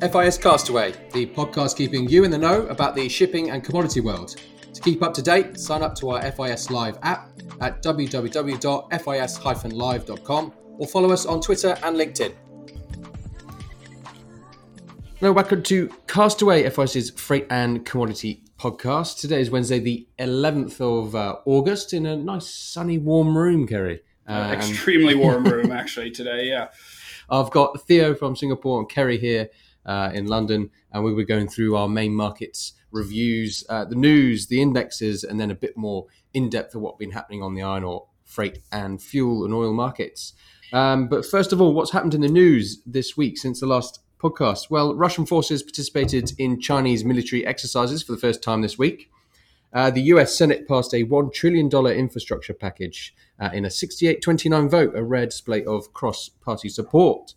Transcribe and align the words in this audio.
FIS 0.00 0.36
Castaway, 0.36 0.92
the 1.14 1.24
podcast 1.24 1.74
keeping 1.74 2.06
you 2.06 2.24
in 2.24 2.30
the 2.30 2.36
know 2.36 2.66
about 2.66 2.94
the 2.94 3.08
shipping 3.08 3.48
and 3.48 3.64
commodity 3.64 4.00
world. 4.00 4.36
To 4.74 4.80
keep 4.82 5.02
up 5.02 5.14
to 5.14 5.22
date, 5.22 5.58
sign 5.58 5.82
up 5.82 5.94
to 5.94 6.10
our 6.10 6.30
FIS 6.32 6.70
Live 6.70 6.98
app 7.02 7.30
at 7.62 7.82
www.fis-live.com 7.82 10.52
or 10.78 10.86
follow 10.86 11.12
us 11.12 11.24
on 11.24 11.40
Twitter 11.40 11.78
and 11.82 11.96
LinkedIn. 11.96 12.34
Now, 15.22 15.32
welcome 15.32 15.62
to 15.62 15.88
Castaway, 16.06 16.68
FIS's 16.68 17.08
freight 17.12 17.46
and 17.48 17.86
commodity 17.86 18.42
podcast. 18.58 19.18
Today 19.18 19.40
is 19.40 19.50
Wednesday, 19.50 19.78
the 19.78 20.06
11th 20.18 20.78
of 20.82 21.14
uh, 21.14 21.36
August, 21.46 21.94
in 21.94 22.04
a 22.04 22.14
nice, 22.14 22.46
sunny, 22.46 22.98
warm 22.98 23.38
room, 23.38 23.66
Kerry. 23.66 24.02
Uh, 24.28 24.52
extremely 24.54 25.14
warm 25.14 25.44
room, 25.44 25.72
actually, 25.72 26.10
today, 26.10 26.48
yeah. 26.48 26.68
I've 27.30 27.50
got 27.50 27.80
Theo 27.86 28.14
from 28.14 28.36
Singapore 28.36 28.80
and 28.80 28.90
Kerry 28.90 29.18
here 29.18 29.48
uh, 29.86 30.10
in 30.12 30.26
London, 30.26 30.70
and 30.92 31.04
we 31.04 31.14
were 31.14 31.24
going 31.24 31.48
through 31.48 31.76
our 31.76 31.88
main 31.88 32.14
markets 32.14 32.74
reviews, 32.92 33.64
uh, 33.68 33.84
the 33.84 33.94
news, 33.94 34.46
the 34.46 34.60
indexes, 34.60 35.22
and 35.22 35.38
then 35.40 35.50
a 35.50 35.54
bit 35.54 35.76
more 35.76 36.06
in 36.34 36.48
depth 36.48 36.74
of 36.74 36.80
what's 36.80 36.98
been 36.98 37.12
happening 37.12 37.42
on 37.42 37.54
the 37.54 37.62
iron 37.62 37.84
ore, 37.84 38.06
freight, 38.24 38.60
and 38.72 39.02
fuel 39.02 39.44
and 39.44 39.54
oil 39.54 39.72
markets. 39.72 40.32
Um, 40.72 41.08
but 41.08 41.24
first 41.24 41.52
of 41.52 41.60
all, 41.60 41.74
what's 41.74 41.92
happened 41.92 42.14
in 42.14 42.22
the 42.22 42.28
news 42.28 42.82
this 42.84 43.16
week 43.16 43.38
since 43.38 43.60
the 43.60 43.66
last 43.66 44.00
podcast? 44.20 44.70
Well, 44.70 44.94
Russian 44.94 45.26
forces 45.26 45.62
participated 45.62 46.32
in 46.38 46.60
Chinese 46.60 47.04
military 47.04 47.46
exercises 47.46 48.02
for 48.02 48.12
the 48.12 48.18
first 48.18 48.42
time 48.42 48.62
this 48.62 48.78
week. 48.78 49.10
Uh, 49.72 49.90
the 49.90 50.02
US 50.02 50.36
Senate 50.36 50.66
passed 50.66 50.94
a 50.94 51.04
$1 51.04 51.32
trillion 51.32 51.68
infrastructure 51.68 52.54
package 52.54 53.14
uh, 53.38 53.50
in 53.52 53.64
a 53.64 53.70
68 53.70 54.22
29 54.22 54.68
vote, 54.68 54.92
a 54.96 55.04
rare 55.04 55.26
display 55.26 55.64
of 55.64 55.92
cross 55.92 56.28
party 56.28 56.68
support. 56.68 57.34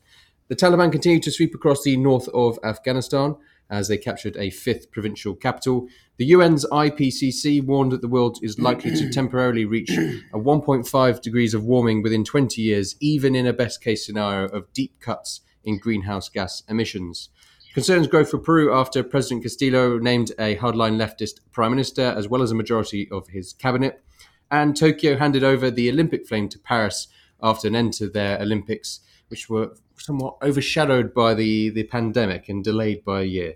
The 0.49 0.55
Taliban 0.55 0.91
continued 0.91 1.21
to 1.23 1.31
sweep 1.31 1.53
across 1.53 1.84
the 1.84 1.95
north 1.95 2.27
of 2.30 2.58
Afghanistan 2.64 3.36
as 3.69 3.88
they 3.88 4.00
captured 4.00 4.36
a 4.36 4.50
fifth 4.50 4.89
provincial 4.89 5.36
capital. 5.36 5.88
The 6.17 6.33
UN's 6.33 6.66
IPCC 6.66 7.64
warned 7.64 7.92
that 7.92 8.02
the 8.02 8.08
world 8.08 8.39
is 8.42 8.58
likely 8.58 8.95
to 8.95 9.09
temporarily 9.11 9.66
reach 9.66 9.92
a 9.92 10.39
1.5 10.39 11.22
degrees 11.22 11.53
of 11.53 11.64
warming 11.64 12.02
within 12.02 12.23
20 12.23 12.64
years, 12.64 12.95
even 13.00 13.36
in 13.36 13.45
a 13.45 13.53
best 13.53 13.83
case 13.83 14.03
scenario 14.03 14.47
of 14.47 14.73
deep 14.73 15.00
cuts 15.00 15.42
in 15.64 15.77
greenhouse 15.77 16.30
gas 16.30 16.64
emissions. 16.67 17.30
Concerns 17.75 18.08
grow 18.08 18.25
for 18.25 18.39
Peru 18.39 18.73
after 18.73 19.03
President 19.03 19.44
Castillo 19.44 20.00
named 20.00 20.31
a 20.39 20.55
hardline 20.55 20.97
leftist 20.97 21.42
prime 21.52 21.70
minister, 21.70 22.02
as 22.02 22.27
well 22.27 22.42
as 22.42 22.50
a 22.50 22.55
majority 22.55 23.08
of 23.11 23.27
his 23.27 23.53
cabinet. 23.53 24.03
And 24.50 24.75
Tokyo 24.75 25.16
handed 25.16 25.44
over 25.44 25.70
the 25.70 25.92
Olympic 25.92 26.27
flame 26.27 26.50
to 26.50 26.58
Paris 26.58 27.08
after 27.44 27.67
an 27.67 27.75
end 27.75 27.94
to 27.94 28.09
their 28.09 28.42
Olympics, 28.42 29.02
which 29.27 29.47
were 29.47 29.75
somewhat 30.00 30.38
overshadowed 30.42 31.14
by 31.14 31.33
the, 31.33 31.69
the 31.69 31.83
pandemic 31.83 32.50
and 32.50 32.64
delayed 32.64 33.03
by 33.03 33.22
a 33.22 33.25
year. 33.25 33.55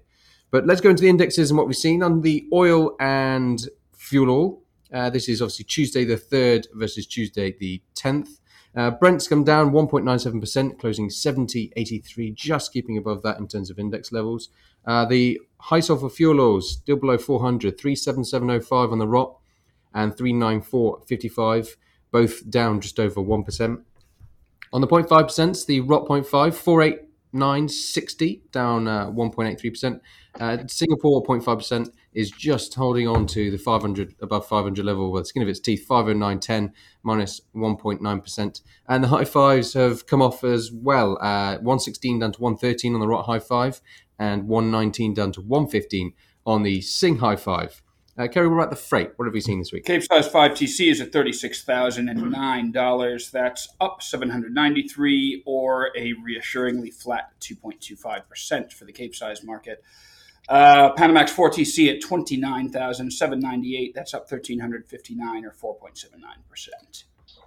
But 0.51 0.67
let's 0.67 0.81
go 0.81 0.89
into 0.89 1.01
the 1.01 1.09
indexes 1.09 1.49
and 1.49 1.57
what 1.57 1.67
we've 1.67 1.75
seen 1.75 2.03
on 2.03 2.21
the 2.21 2.47
oil 2.53 2.95
and 2.99 3.59
fuel 3.93 4.29
oil. 4.29 4.61
Uh, 4.93 5.09
this 5.09 5.27
is 5.27 5.41
obviously 5.41 5.65
Tuesday 5.65 6.05
the 6.05 6.15
3rd 6.15 6.67
versus 6.73 7.07
Tuesday 7.07 7.55
the 7.59 7.81
10th. 7.95 8.39
Uh, 8.75 8.91
Brent's 8.91 9.27
come 9.27 9.43
down 9.43 9.71
1.97%, 9.71 10.79
closing 10.79 11.09
70.83, 11.09 12.33
just 12.33 12.73
keeping 12.73 12.97
above 12.97 13.21
that 13.23 13.37
in 13.39 13.47
terms 13.47 13.69
of 13.69 13.79
index 13.79 14.11
levels. 14.11 14.49
Uh, 14.85 15.05
the 15.05 15.39
high 15.57 15.79
sulfur 15.79 16.09
fuel 16.09 16.41
oils 16.41 16.73
still 16.73 16.97
below 16.97 17.17
400, 17.17 17.77
377.05 17.77 18.91
on 18.91 18.99
the 18.99 19.07
ROT 19.07 19.39
and 19.93 20.13
394.55, 20.13 21.75
both 22.11 22.49
down 22.49 22.81
just 22.81 22.99
over 22.99 23.21
1%. 23.21 23.83
On 24.73 24.81
the 24.81 24.87
0.5%, 24.87 25.65
the 25.67 25.81
ROT 25.81 26.07
0.5, 26.07 27.05
489.60, 27.31 28.41
down 28.51 28.87
uh, 28.87 29.05
1.83%. 29.11 29.99
Uh, 30.39 30.57
Singapore 30.65 31.23
0.5% 31.23 31.89
is 32.15 32.31
just 32.31 32.73
holding 32.73 33.07
on 33.07 33.27
to 33.27 33.51
the 33.51 33.59
500 33.59 34.15
above 34.19 34.47
500 34.47 34.83
level 34.83 35.11
with 35.11 35.27
skin 35.27 35.43
of 35.43 35.47
its 35.47 35.59
teeth, 35.59 35.85
509.10 35.87 36.71
minus 37.03 37.41
1.9%. 37.55 38.61
And 38.87 39.03
the 39.03 39.09
high 39.09 39.25
fives 39.25 39.73
have 39.73 40.07
come 40.07 40.23
off 40.23 40.43
as 40.43 40.71
well, 40.71 41.19
uh, 41.21 41.57
116 41.57 42.17
down 42.17 42.31
to 42.31 42.41
113 42.41 42.95
on 42.95 42.99
the 42.99 43.07
ROT 43.07 43.27
high 43.27 43.37
five 43.37 43.79
and 44.17 44.47
119 44.47 45.13
down 45.13 45.31
to 45.33 45.41
115 45.41 46.13
on 46.47 46.63
the 46.63 46.81
Sing 46.81 47.19
high 47.19 47.35
five. 47.35 47.82
Uh, 48.15 48.27
Kerry, 48.27 48.47
what 48.47 48.57
about 48.57 48.69
the 48.69 48.75
freight? 48.75 49.09
What 49.15 49.25
have 49.25 49.33
we 49.33 49.41
seen 49.41 49.57
this 49.57 49.71
week? 49.71 49.85
Cape 49.85 50.03
size 50.03 50.29
5TC 50.29 50.91
is 50.91 51.01
at 51.01 51.11
$36,009. 51.11 53.31
That's 53.31 53.69
up 53.81 54.03
793 54.03 55.41
or 55.47 55.89
a 55.97 56.13
reassuringly 56.23 56.91
flat 56.91 57.31
2.25% 57.39 58.71
for 58.71 58.85
the 58.85 58.91
Cape 58.91 59.15
size 59.15 59.43
market. 59.43 59.83
Uh, 60.47 60.93
Panamax 60.93 61.33
4TC 61.33 61.95
at 61.95 62.01
29,798. 62.01 63.95
That's 63.95 64.13
up 64.13 64.31
1,359 64.31 65.45
or 65.45 65.51
4.79%. 65.51 67.03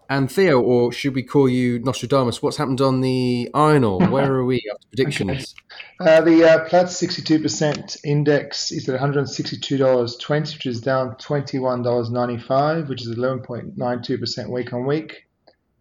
And 0.08 0.30
Theo, 0.30 0.60
or 0.60 0.92
should 0.92 1.14
we 1.14 1.22
call 1.22 1.48
you 1.48 1.80
Nostradamus? 1.80 2.40
What's 2.40 2.56
happened 2.56 2.80
on 2.80 3.00
the 3.00 3.50
iron 3.54 3.82
ore? 3.82 4.06
Where 4.08 4.32
are 4.32 4.44
we 4.44 4.62
after 4.72 4.88
predictions? 4.88 5.54
Okay. 6.00 6.16
Uh, 6.16 6.20
the 6.20 6.44
uh, 6.44 6.68
Platts 6.68 7.00
62% 7.00 7.96
index 8.04 8.70
is 8.70 8.88
at 8.88 9.00
$162.20, 9.00 10.54
which 10.54 10.66
is 10.66 10.80
down 10.80 11.16
$21.95, 11.16 12.88
which 12.88 13.02
is 13.02 13.16
11.92% 13.16 14.50
week 14.50 14.72
on 14.72 14.86
week. 14.86 15.24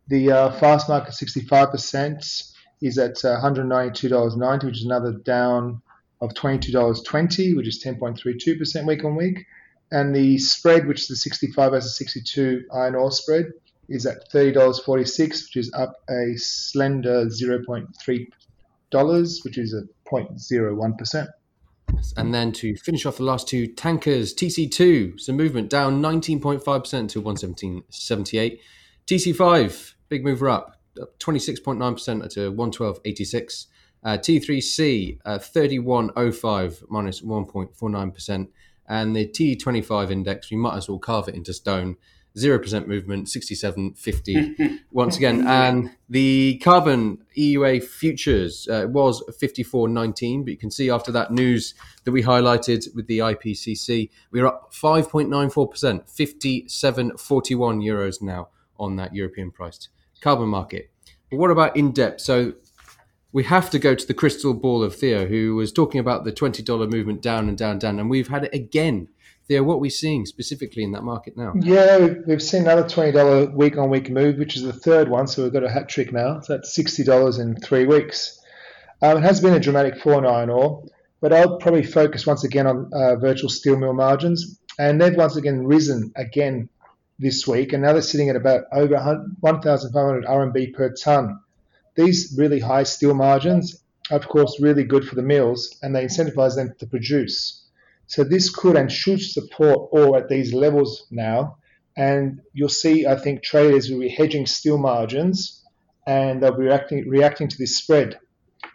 The 0.07 0.31
uh, 0.31 0.51
fast 0.59 0.89
market 0.89 1.13
65% 1.13 2.53
is 2.81 2.97
at 2.97 3.15
$192.90, 3.15 4.63
which 4.63 4.77
is 4.77 4.85
another 4.85 5.13
down 5.13 5.81
of 6.21 6.31
$22.20, 6.31 7.55
which 7.55 7.67
is 7.67 7.83
10.32% 7.83 8.87
week 8.87 9.03
on 9.03 9.15
week. 9.15 9.45
And 9.91 10.15
the 10.15 10.37
spread, 10.39 10.87
which 10.87 11.01
is 11.01 11.07
the 11.07 11.15
65 11.15 11.71
versus 11.71 11.97
62 11.97 12.65
iron 12.73 12.95
ore 12.95 13.11
spread, 13.11 13.45
is 13.89 14.05
at 14.05 14.31
$30.46, 14.31 15.17
which 15.29 15.57
is 15.57 15.73
up 15.73 15.95
a 16.09 16.35
slender 16.37 17.25
0.3 17.25 18.27
dollars, 18.91 19.41
which 19.43 19.57
is 19.57 19.73
a 19.73 19.81
0.01%. 20.09 21.27
And 22.17 22.33
then 22.33 22.51
to 22.53 22.75
finish 22.77 23.05
off 23.05 23.17
the 23.17 23.23
last 23.23 23.47
two 23.47 23.67
tankers, 23.67 24.33
TC2, 24.33 25.19
some 25.19 25.37
movement 25.37 25.69
down 25.69 26.01
19.5% 26.01 27.09
to 27.09 27.21
117.78. 27.21 28.59
TC5, 29.07 29.93
big 30.09 30.23
mover 30.23 30.49
up, 30.49 30.79
up 31.01 31.17
26.9% 31.19 32.29
to 32.33 32.51
112.86. 32.51 33.65
Uh, 34.03 34.17
T3C, 34.17 35.19
uh, 35.25 35.39
31.05 35.39 36.83
minus 36.89 37.21
1.49%. 37.21 38.47
And 38.87 39.15
the 39.15 39.27
T25 39.27 40.11
index, 40.11 40.51
we 40.51 40.57
might 40.57 40.77
as 40.77 40.87
well 40.87 40.99
carve 40.99 41.27
it 41.27 41.35
into 41.35 41.53
stone, 41.53 41.97
0% 42.37 42.87
movement, 42.87 43.27
67.50 43.27 44.79
once 44.91 45.17
again. 45.17 45.45
And 45.47 45.91
the 46.09 46.57
carbon 46.63 47.19
EUA 47.37 47.83
futures 47.83 48.67
uh, 48.67 48.87
was 48.89 49.23
54.19, 49.41 50.43
but 50.43 50.51
you 50.51 50.57
can 50.57 50.71
see 50.71 50.89
after 50.89 51.11
that 51.11 51.31
news 51.31 51.73
that 52.03 52.11
we 52.11 52.23
highlighted 52.23 52.93
with 52.93 53.07
the 53.07 53.19
IPCC, 53.19 54.09
we're 54.31 54.45
up 54.45 54.73
5.94%, 54.73 55.49
57.41 55.49 57.15
euros 57.83 58.21
now 58.21 58.49
on 58.77 58.97
that 58.97 59.15
European 59.15 59.51
priced 59.51 59.89
carbon 60.21 60.49
market. 60.49 60.89
But 61.31 61.37
what 61.37 61.51
about 61.51 61.75
in 61.77 61.91
depth? 61.91 62.21
So 62.21 62.53
we 63.31 63.43
have 63.43 63.69
to 63.69 63.79
go 63.79 63.95
to 63.95 64.07
the 64.07 64.13
crystal 64.13 64.53
ball 64.53 64.83
of 64.83 64.95
Theo, 64.95 65.25
who 65.25 65.55
was 65.55 65.71
talking 65.71 65.99
about 65.99 66.23
the 66.23 66.31
$20 66.31 66.91
movement 66.91 67.21
down 67.21 67.49
and 67.49 67.57
down, 67.57 67.79
down, 67.79 67.99
and 67.99 68.09
we've 68.09 68.27
had 68.27 68.45
it 68.45 68.53
again 68.53 69.09
Theo, 69.47 69.61
what 69.63 69.75
are 69.75 69.79
we 69.79 69.91
seeing 69.91 70.25
specifically 70.25 70.83
in 70.83 70.91
that 70.93 71.03
market 71.03 71.37
now? 71.37 71.53
Yeah, 71.59 72.07
we've 72.25 72.41
seen 72.41 72.63
another 72.63 72.83
$20 72.83 73.53
week 73.53 73.77
on 73.77 73.91
week 73.91 74.09
move, 74.09 74.37
which 74.37 74.55
is 74.55 74.63
the 74.63 74.73
third 74.73 75.07
one. 75.07 75.27
So 75.27 75.43
we've 75.43 75.53
got 75.53 75.63
a 75.63 75.69
hat 75.69 75.87
trick 75.87 76.11
now. 76.11 76.39
So 76.39 76.53
that's 76.53 76.75
$60 76.75 77.39
in 77.39 77.55
three 77.57 77.85
weeks. 77.85 78.41
Um, 79.01 79.17
it 79.17 79.21
has 79.21 79.41
been 79.41 79.53
a 79.53 79.59
dramatic 79.59 79.99
fall 79.99 80.17
in 80.17 80.25
iron 80.25 80.49
ore, 80.49 80.83
but 81.21 81.31
I'll 81.31 81.57
probably 81.57 81.83
focus 81.83 82.25
once 82.25 82.43
again 82.43 82.65
on 82.65 82.89
uh, 82.91 83.17
virtual 83.17 83.49
steel 83.49 83.77
mill 83.77 83.93
margins. 83.93 84.59
And 84.79 84.99
they've 84.99 85.15
once 85.15 85.35
again 85.35 85.67
risen 85.67 86.11
again 86.15 86.69
this 87.19 87.47
week, 87.47 87.71
and 87.71 87.83
now 87.83 87.93
they're 87.93 88.01
sitting 88.01 88.29
at 88.29 88.35
about 88.35 88.63
over 88.73 88.97
1,500 89.39 90.25
RMB 90.25 90.73
per 90.73 90.91
ton. 90.93 91.39
These 91.95 92.35
really 92.37 92.59
high 92.59 92.83
steel 92.83 93.13
margins 93.13 93.81
are, 94.11 94.17
of 94.17 94.27
course, 94.27 94.59
really 94.59 94.83
good 94.83 95.05
for 95.05 95.15
the 95.15 95.21
mills, 95.21 95.77
and 95.81 95.95
they 95.95 96.03
incentivize 96.03 96.55
them 96.55 96.73
to 96.79 96.87
produce. 96.87 97.64
So 98.07 98.23
this 98.23 98.49
could 98.49 98.75
and 98.75 98.91
should 98.91 99.21
support 99.21 99.89
ore 99.91 100.17
at 100.17 100.29
these 100.29 100.53
levels 100.53 101.07
now. 101.11 101.57
And 101.97 102.41
you'll 102.53 102.69
see, 102.69 103.07
I 103.07 103.15
think, 103.15 103.41
traders 103.41 103.89
will 103.89 103.99
be 103.99 104.09
hedging 104.09 104.45
steel 104.45 104.77
margins 104.77 105.63
and 106.05 106.41
they'll 106.41 106.57
be 106.57 106.63
reacting, 106.63 107.07
reacting 107.09 107.47
to 107.47 107.57
this 107.57 107.77
spread. 107.77 108.19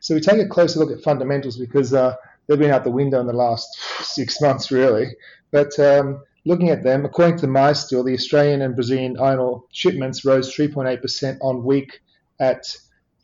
So 0.01 0.15
we 0.15 0.21
take 0.21 0.41
a 0.41 0.49
closer 0.49 0.79
look 0.79 0.91
at 0.91 1.05
fundamentals 1.05 1.59
because 1.59 1.93
uh, 1.93 2.15
they've 2.47 2.59
been 2.59 2.71
out 2.71 2.85
the 2.85 2.91
window 2.91 3.21
in 3.21 3.27
the 3.27 3.33
last 3.33 3.69
six 4.01 4.41
months, 4.41 4.71
really. 4.71 5.09
But 5.51 5.79
um, 5.79 6.23
looking 6.45 6.71
at 6.71 6.83
them, 6.83 7.05
according 7.05 7.39
to 7.39 7.47
MySteel, 7.47 8.05
the 8.05 8.15
Australian 8.15 8.63
and 8.63 8.75
Brazilian 8.75 9.19
iron 9.19 9.39
ore 9.39 9.65
shipments 9.73 10.25
rose 10.25 10.55
3.8% 10.55 11.39
on 11.43 11.65
week 11.65 12.01
at 12.41 12.65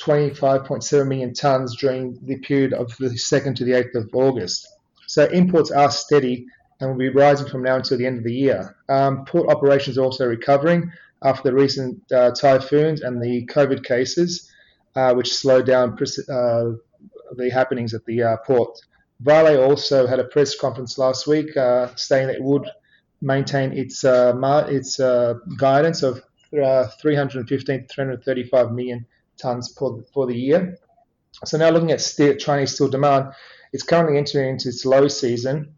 25.7 0.01 1.07
million 1.09 1.33
tonnes 1.33 1.71
during 1.79 2.19
the 2.23 2.39
period 2.41 2.75
of 2.75 2.95
the 2.99 3.09
2nd 3.09 3.57
to 3.57 3.65
the 3.65 3.73
8th 3.73 3.95
of 3.95 4.11
August. 4.13 4.69
So 5.17 5.25
imports 5.29 5.71
are 5.71 5.91
steady 5.91 6.47
and 6.79 6.91
will 6.91 6.99
be 6.99 7.09
rising 7.09 7.49
from 7.49 7.63
now 7.63 7.77
until 7.77 7.97
the 7.97 8.05
end 8.05 8.19
of 8.19 8.25
the 8.25 8.35
year. 8.35 8.77
Um, 8.91 9.25
port 9.25 9.49
operations 9.49 9.97
are 9.97 10.03
also 10.03 10.27
recovering 10.27 10.93
after 11.25 11.49
the 11.49 11.55
recent 11.55 12.03
uh, 12.13 12.33
typhoons 12.33 13.01
and 13.01 13.23
the 13.23 13.47
COVID 13.47 13.83
cases, 13.83 14.53
uh, 14.95 15.15
which 15.15 15.35
slowed 15.35 15.65
down 15.65 15.95
uh, 15.95 16.73
the 17.35 17.51
happenings 17.51 17.95
at 17.95 18.05
the 18.05 18.25
uh, 18.25 18.37
port. 18.47 18.79
Vale 19.21 19.65
also 19.65 20.07
had 20.07 20.19
a 20.19 20.25
press 20.25 20.55
conference 20.55 20.99
last 20.99 21.27
week 21.27 21.57
uh, 21.57 21.89
saying 21.97 22.27
that 22.27 22.37
it 22.37 22.43
would 22.43 22.69
maintain 23.23 23.73
its 23.73 24.05
its 24.05 24.99
guidance 25.57 26.03
of 26.03 26.23
315 26.51 27.81
to 27.81 27.87
335 27.89 28.73
million 28.73 29.07
tons 29.39 29.73
for, 29.79 30.05
for 30.13 30.27
the 30.27 30.37
year. 30.37 30.79
So 31.47 31.57
now 31.57 31.71
looking 31.71 31.91
at 31.91 32.39
Chinese 32.39 32.75
steel 32.75 32.89
demand, 32.89 33.33
it's 33.77 33.83
currently 33.83 34.17
entering 34.17 34.49
into 34.49 34.71
its 34.71 34.87
low 34.87 35.07
season 35.07 35.75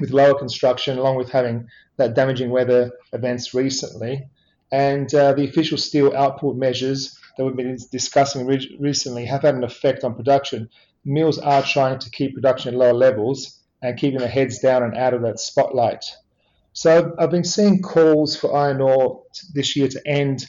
with 0.00 0.08
lower 0.10 0.38
construction, 0.38 0.96
along 0.96 1.16
with 1.16 1.28
having 1.28 1.68
that 1.98 2.14
damaging 2.14 2.48
weather 2.48 2.90
events 3.12 3.52
recently. 3.52 4.26
And 4.72 5.14
uh, 5.14 5.34
the 5.34 5.44
official 5.44 5.76
steel 5.76 6.16
output 6.16 6.56
measures 6.56 7.14
that 7.36 7.44
we've 7.44 7.54
been 7.54 7.76
discussing 7.92 8.46
re- 8.46 8.78
recently 8.80 9.26
have 9.26 9.42
had 9.42 9.54
an 9.54 9.64
effect 9.64 10.02
on 10.02 10.14
production. 10.14 10.70
Mills 11.04 11.38
are 11.38 11.62
trying 11.62 11.98
to 11.98 12.08
keep 12.08 12.34
production 12.34 12.72
at 12.72 12.80
lower 12.80 12.94
levels 12.94 13.60
and 13.82 13.98
keeping 13.98 14.20
their 14.20 14.28
heads 14.28 14.60
down 14.60 14.82
and 14.82 14.96
out 14.96 15.12
of 15.12 15.20
that 15.20 15.38
spotlight. 15.38 16.06
So 16.72 17.14
I've 17.18 17.30
been 17.30 17.44
seeing 17.44 17.82
calls 17.82 18.34
for 18.34 18.56
iron 18.56 18.80
ore 18.80 19.24
this 19.52 19.76
year 19.76 19.88
to 19.88 20.08
end 20.08 20.46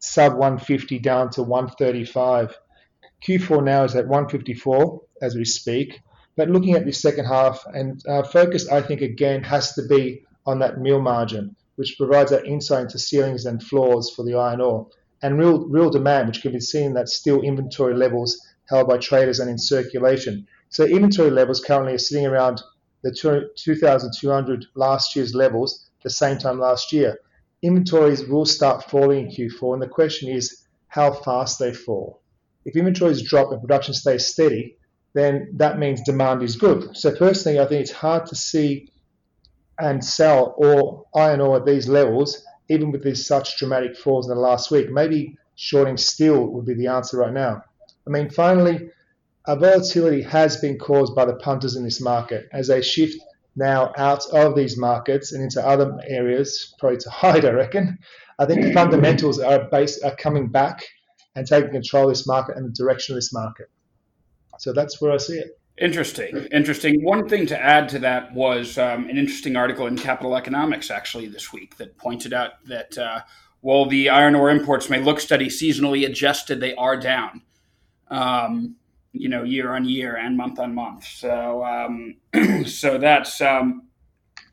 sub 0.00 0.32
150 0.32 0.98
down 0.98 1.30
to 1.30 1.42
135. 1.42 2.54
Q4 3.26 3.64
now 3.64 3.84
is 3.84 3.96
at 3.96 4.06
154 4.06 5.00
as 5.22 5.34
we 5.34 5.46
speak. 5.46 6.02
But 6.36 6.50
looking 6.50 6.74
at 6.74 6.84
the 6.84 6.92
second 6.92 7.24
half, 7.24 7.64
and 7.72 8.02
our 8.06 8.24
focus, 8.24 8.68
I 8.68 8.82
think, 8.82 9.00
again, 9.00 9.42
has 9.44 9.72
to 9.74 9.82
be 9.86 10.24
on 10.44 10.58
that 10.58 10.78
mill 10.78 11.00
margin, 11.00 11.56
which 11.76 11.96
provides 11.96 12.30
that 12.30 12.46
insight 12.46 12.82
into 12.82 12.98
ceilings 12.98 13.46
and 13.46 13.62
floors 13.62 14.10
for 14.10 14.22
the 14.22 14.34
iron 14.34 14.60
ore, 14.60 14.86
and 15.22 15.38
real, 15.38 15.66
real 15.66 15.90
demand, 15.90 16.28
which 16.28 16.42
can 16.42 16.52
be 16.52 16.60
seen 16.60 16.86
in 16.86 16.94
that 16.94 17.08
steel 17.08 17.40
inventory 17.40 17.94
levels 17.94 18.38
held 18.68 18.86
by 18.88 18.98
traders 18.98 19.40
and 19.40 19.50
in 19.50 19.58
circulation. 19.58 20.46
So 20.68 20.84
inventory 20.84 21.30
levels 21.30 21.60
currently 21.60 21.94
are 21.94 21.98
sitting 21.98 22.26
around 22.26 22.60
the 23.02 23.12
2,200 23.12 24.66
last 24.74 25.16
year's 25.16 25.34
levels, 25.34 25.88
the 26.02 26.10
same 26.10 26.38
time 26.38 26.58
last 26.58 26.92
year. 26.92 27.18
Inventories 27.62 28.26
will 28.26 28.44
start 28.44 28.90
falling 28.90 29.26
in 29.26 29.32
Q4, 29.32 29.74
and 29.74 29.82
the 29.82 29.88
question 29.88 30.28
is 30.28 30.64
how 30.88 31.12
fast 31.12 31.58
they 31.58 31.72
fall. 31.72 32.20
If 32.64 32.76
inventories 32.76 33.22
drop 33.22 33.52
and 33.52 33.60
production 33.60 33.94
stays 33.94 34.26
steady, 34.26 34.76
then 35.16 35.48
that 35.54 35.78
means 35.78 36.02
demand 36.02 36.42
is 36.42 36.56
good. 36.56 36.96
So 36.96 37.14
personally, 37.14 37.58
I 37.58 37.66
think 37.66 37.80
it's 37.80 37.92
hard 37.92 38.26
to 38.26 38.34
see 38.34 38.90
and 39.78 40.04
sell 40.04 40.54
or 40.58 41.04
iron 41.14 41.40
ore 41.40 41.56
at 41.56 41.66
these 41.66 41.88
levels, 41.88 42.44
even 42.68 42.90
with 42.90 43.02
these 43.02 43.26
such 43.26 43.58
dramatic 43.58 43.96
falls 43.96 44.28
in 44.28 44.34
the 44.34 44.40
last 44.40 44.70
week. 44.70 44.90
Maybe 44.90 45.38
shorting 45.54 45.96
steel 45.96 46.46
would 46.48 46.66
be 46.66 46.74
the 46.74 46.88
answer 46.88 47.18
right 47.18 47.32
now. 47.32 47.62
I 48.06 48.10
mean, 48.10 48.30
finally, 48.30 48.90
a 49.46 49.56
volatility 49.56 50.22
has 50.22 50.58
been 50.58 50.78
caused 50.78 51.14
by 51.14 51.24
the 51.24 51.36
punters 51.36 51.76
in 51.76 51.84
this 51.84 52.00
market 52.00 52.48
as 52.52 52.68
they 52.68 52.82
shift 52.82 53.16
now 53.54 53.92
out 53.96 54.26
of 54.32 54.54
these 54.54 54.76
markets 54.76 55.32
and 55.32 55.42
into 55.42 55.66
other 55.66 55.98
areas, 56.06 56.74
probably 56.78 56.98
to 56.98 57.10
hide, 57.22 57.44
I 57.44 57.50
reckon. 57.50 57.98
I 58.38 58.44
think 58.44 58.62
the 58.62 58.72
fundamentals 58.72 59.38
are, 59.38 59.68
base, 59.70 60.02
are 60.02 60.14
coming 60.16 60.48
back 60.48 60.84
and 61.34 61.46
taking 61.46 61.70
control 61.70 62.04
of 62.04 62.10
this 62.10 62.26
market 62.26 62.56
and 62.56 62.66
the 62.66 62.72
direction 62.72 63.14
of 63.14 63.16
this 63.16 63.32
market. 63.32 63.70
So 64.58 64.72
that's 64.72 65.00
where 65.00 65.12
I 65.12 65.16
see 65.16 65.38
it. 65.38 65.58
Interesting. 65.78 66.48
Interesting. 66.52 67.04
One 67.04 67.28
thing 67.28 67.46
to 67.46 67.58
add 67.58 67.88
to 67.90 67.98
that 67.98 68.32
was 68.32 68.78
um, 68.78 69.10
an 69.10 69.18
interesting 69.18 69.56
article 69.56 69.86
in 69.86 69.96
Capital 69.96 70.34
Economics 70.34 70.90
actually 70.90 71.28
this 71.28 71.52
week 71.52 71.76
that 71.76 71.98
pointed 71.98 72.32
out 72.32 72.64
that 72.66 72.96
uh, 72.96 73.20
while 73.60 73.84
the 73.84 74.08
iron 74.08 74.34
ore 74.34 74.50
imports 74.50 74.88
may 74.88 75.00
look 75.00 75.20
steady 75.20 75.48
seasonally 75.48 76.06
adjusted, 76.06 76.60
they 76.60 76.74
are 76.76 76.96
down, 76.96 77.42
um, 78.08 78.76
you 79.12 79.28
know, 79.28 79.42
year 79.42 79.74
on 79.74 79.84
year 79.84 80.16
and 80.16 80.36
month 80.36 80.58
on 80.58 80.74
month. 80.74 81.04
So, 81.04 81.62
um, 81.64 82.64
so 82.64 82.96
that's 82.96 83.42
um, 83.42 83.88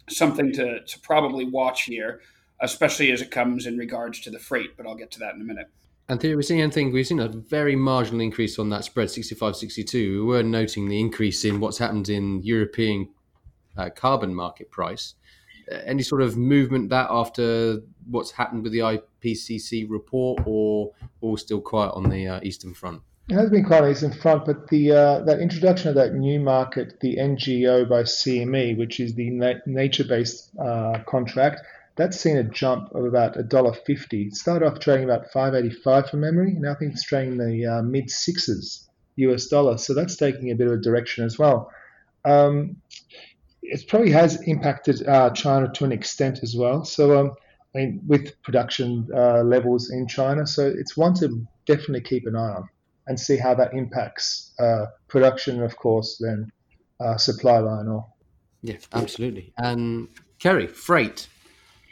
something 0.10 0.52
to, 0.54 0.84
to 0.84 1.00
probably 1.00 1.46
watch 1.46 1.84
here, 1.84 2.20
especially 2.60 3.14
as 3.14 3.22
it 3.22 3.32
comes 3.32 3.66
in 3.66 3.78
regards 3.78 4.20
to 4.22 4.30
the 4.30 4.40
freight. 4.40 4.76
But 4.76 4.88
I'll 4.88 4.96
get 4.96 5.12
to 5.12 5.20
that 5.20 5.36
in 5.36 5.42
a 5.42 5.46
minute. 5.46 5.70
And 6.10 6.22
we're 6.22 6.42
seeing 6.42 6.62
anything, 6.62 6.92
we've 6.92 7.08
seen 7.08 7.22
a 7.22 7.30
very 7.30 7.76
marginal 7.78 8.20
increase 8.20 8.60
on 8.60 8.70
that 8.70 8.84
spread 8.84 9.10
65 9.10 9.56
62. 9.56 10.26
We 10.26 10.28
were 10.28 10.44
noting 10.44 10.90
the 10.90 11.00
increase 11.00 11.46
in 11.46 11.62
what's 11.62 11.78
happened 11.78 12.10
in 12.10 12.42
European 12.44 13.10
uh, 13.78 13.90
carbon 13.90 14.36
market 14.36 14.70
price. 14.70 15.16
Uh, 15.72 15.76
any 15.86 16.04
sort 16.04 16.22
of 16.22 16.36
movement 16.36 16.90
that 16.90 17.08
after 17.10 17.80
what's 18.10 18.32
happened 18.32 18.64
with 18.64 18.74
the 18.74 18.80
IPCC 18.80 19.90
report, 19.90 20.44
or 20.46 20.92
all 21.22 21.38
still 21.38 21.62
quiet 21.62 21.94
on 21.94 22.10
the 22.10 22.28
uh, 22.28 22.40
Eastern 22.44 22.74
Front? 22.74 23.02
It 23.30 23.36
has 23.36 23.50
been 23.50 23.64
quiet 23.64 23.84
on 23.84 23.86
the 23.86 23.92
Eastern 23.92 24.12
Front, 24.12 24.46
but 24.46 24.68
the 24.68 24.92
uh, 24.92 25.20
that 25.22 25.40
introduction 25.40 25.88
of 25.88 25.96
that 25.96 26.14
new 26.16 26.42
market, 26.42 27.00
the 27.00 27.16
NGO 27.16 27.88
by 27.88 28.04
CME, 28.04 28.78
which 28.78 29.00
is 29.00 29.16
the 29.16 29.30
na- 29.30 29.54
nature-based 29.66 30.52
uh, 30.60 31.00
contract, 31.08 31.62
that's 31.96 32.20
seen 32.20 32.38
a 32.38 32.44
jump 32.44 32.94
of 32.96 33.06
about 33.06 33.36
$1.50. 33.36 34.28
It 34.28 34.36
started 34.36 34.66
off 34.66 34.80
trading 34.80 35.06
about 35.06 35.32
585 35.32 36.10
from 36.10 36.22
memory. 36.22 36.54
Now 36.58 36.72
I 36.72 36.76
think 36.76 36.94
it's 36.94 37.04
trading 37.04 37.38
the 37.38 37.66
uh, 37.66 37.82
mid 37.84 38.10
sixes 38.10 38.90
US 39.18 39.48
dollar. 39.48 39.78
So 39.78 39.94
that's 39.94 40.16
taking 40.16 40.52
a 40.52 40.56
bit 40.56 40.68
of 40.68 40.74
a 40.74 40.78
direction 40.78 41.24
as 41.24 41.38
well. 41.38 41.72
Um, 42.26 42.78
it 43.62 43.88
probably 43.88 44.12
has 44.12 44.42
impacted 44.48 45.08
uh, 45.08 45.30
China 45.32 45.72
to 45.74 45.86
an 45.86 45.92
extent 45.92 46.40
as 46.42 46.56
well. 46.56 46.84
So 46.84 47.20
um, 47.20 47.32
I 47.76 47.80
mean, 47.80 48.02
with 48.06 48.42
production 48.44 49.08
uh, 49.16 49.44
levels 49.44 49.92
in 49.92 50.08
China, 50.08 50.46
so 50.46 50.68
it's 50.68 50.98
one 50.98 51.14
to 51.16 51.46
definitely 51.66 52.02
keep 52.02 52.26
an 52.28 52.36
eye 52.36 52.56
on 52.56 52.70
and 53.08 53.20
see 53.20 53.38
how 53.38 53.54
that 53.56 53.74
impacts 53.74 54.54
uh, 54.60 54.86
production, 55.08 55.62
of 55.62 55.76
course, 55.76 56.18
then 56.20 56.52
uh, 57.00 57.18
supply 57.18 57.60
line 57.60 57.88
or. 57.88 58.06
Yeah, 58.62 58.78
absolutely. 58.94 59.54
And 59.58 60.08
Kerry, 60.40 60.68
freight. 60.68 61.28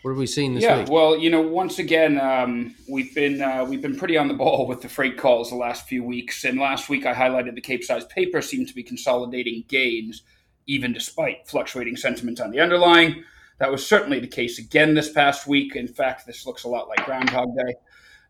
What 0.02 0.12
have 0.12 0.18
we 0.18 0.26
seen 0.26 0.56
this 0.56 0.64
week? 0.64 0.70
yeah, 0.70 0.80
week? 0.80 0.90
well, 0.90 1.16
you 1.16 1.30
know, 1.30 1.42
once 1.42 1.78
again, 1.78 2.20
um, 2.20 2.74
we've 2.90 3.14
been 3.14 3.40
uh, 3.42 3.66
we've 3.66 3.84
been 3.84 3.96
pretty 3.96 4.18
on 4.18 4.28
the 4.28 4.34
ball 4.34 4.66
with 4.66 4.82
the 4.82 4.90
freight 4.90 5.18
calls 5.18 5.50
the 5.50 5.56
last 5.56 5.88
few 5.88 6.04
weeks. 6.04 6.44
And 6.44 6.60
last 6.60 6.90
week, 6.90 7.06
I 7.06 7.14
highlighted 7.14 7.54
the 7.54 7.62
Capesize 7.62 8.06
paper 8.06 8.42
seemed 8.42 8.68
to 8.70 8.74
be 8.74 8.82
consolidating 8.82 9.64
gains, 9.68 10.24
even 10.66 10.92
despite 10.92 11.48
fluctuating 11.48 11.98
sentiment 11.98 12.42
on 12.42 12.50
the 12.50 12.60
underlying. 12.60 13.24
That 13.60 13.72
was 13.72 13.86
certainly 13.86 14.20
the 14.20 14.28
case 14.28 14.58
again 14.58 14.96
this 14.96 15.12
past 15.12 15.46
week. 15.46 15.76
In 15.76 15.88
fact, 15.88 16.26
this 16.26 16.48
looks 16.48 16.64
a 16.64 16.68
lot 16.68 16.88
like 16.88 17.06
Groundhog 17.06 17.56
Day. 17.56 17.76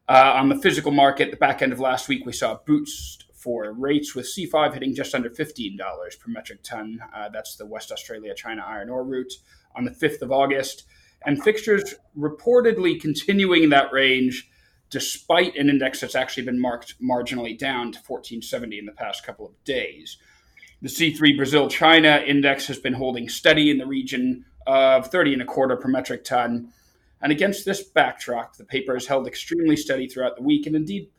Uh, 0.09 0.33
on 0.35 0.49
the 0.49 0.57
physical 0.57 0.91
market, 0.91 1.31
the 1.31 1.37
back 1.37 1.61
end 1.61 1.71
of 1.71 1.79
last 1.79 2.09
week, 2.09 2.25
we 2.25 2.33
saw 2.33 2.55
a 2.55 2.59
boost 2.67 3.23
for 3.33 3.71
rates 3.71 4.13
with 4.13 4.25
C5 4.25 4.73
hitting 4.73 4.93
just 4.93 5.15
under 5.15 5.29
$15 5.29 5.79
per 6.19 6.29
metric 6.29 6.63
ton. 6.63 6.99
Uh, 7.15 7.29
that's 7.29 7.55
the 7.55 7.65
West 7.65 7.93
Australia 7.93 8.35
China 8.35 8.61
iron 8.67 8.89
ore 8.89 9.05
route 9.05 9.31
on 9.73 9.85
the 9.85 9.91
5th 9.91 10.21
of 10.21 10.33
August 10.33 10.83
and 11.25 11.43
fixtures 11.43 11.95
reportedly 12.17 12.99
continuing 12.99 13.63
in 13.63 13.69
that 13.69 13.91
range 13.91 14.49
despite 14.89 15.55
an 15.55 15.69
index 15.69 16.01
that's 16.01 16.15
actually 16.15 16.43
been 16.43 16.59
marked 16.59 17.01
marginally 17.01 17.57
down 17.57 17.91
to 17.93 17.99
1470 17.99 18.77
in 18.77 18.85
the 18.85 18.91
past 18.91 19.25
couple 19.25 19.45
of 19.45 19.63
days. 19.63 20.17
The 20.81 20.89
C3 20.89 21.37
Brazil 21.37 21.69
China 21.69 22.21
index 22.25 22.67
has 22.67 22.77
been 22.77 22.93
holding 22.93 23.29
steady 23.29 23.71
in 23.71 23.77
the 23.77 23.85
region 23.85 24.45
of 24.67 25.07
30 25.07 25.33
and 25.33 25.41
a 25.41 25.45
quarter 25.45 25.77
per 25.77 25.87
metric 25.87 26.25
ton. 26.25 26.73
And 27.21 27.31
against 27.31 27.65
this 27.65 27.83
backdrop, 27.83 28.57
the 28.57 28.65
paper 28.65 28.93
has 28.93 29.07
held 29.07 29.27
extremely 29.27 29.77
steady 29.77 30.07
throughout 30.07 30.35
the 30.35 30.43
week 30.43 30.67
and 30.67 30.75
indeed 30.75 31.09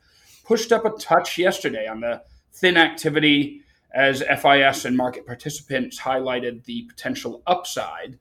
pushed 0.45 0.73
up 0.73 0.85
a 0.85 0.91
touch 0.91 1.39
yesterday 1.39 1.87
on 1.87 2.01
the 2.01 2.23
thin 2.53 2.77
activity 2.77 3.63
as 3.95 4.23
FIS 4.23 4.85
and 4.85 4.97
market 4.97 5.27
participants 5.27 6.01
highlighted 6.01 6.65
the 6.65 6.83
potential 6.89 7.43
upside 7.47 8.19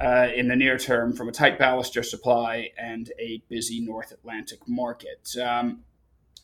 uh, 0.00 0.28
in 0.34 0.48
the 0.48 0.56
near 0.56 0.78
term 0.78 1.14
from 1.14 1.28
a 1.28 1.32
tight 1.32 1.58
ballaster 1.58 2.04
supply 2.04 2.70
and 2.78 3.12
a 3.18 3.42
busy 3.48 3.80
North 3.80 4.12
Atlantic 4.12 4.60
market. 4.66 5.28
Um, 5.40 5.80